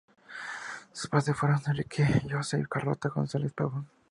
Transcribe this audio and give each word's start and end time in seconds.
Sus 0.93 1.11
padres 1.11 1.37
fueron 1.37 1.61
Enrique 1.67 2.23
Llosa 2.27 2.57
y 2.57 2.63
Carlota 2.65 3.09
González 3.09 3.53
Pavón. 3.53 3.87